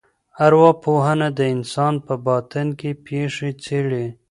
[0.45, 4.05] ارواپوهنه د انسان په باطن کي پېښي څېړي.